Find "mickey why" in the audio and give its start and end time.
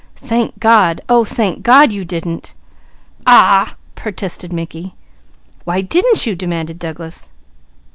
4.51-5.81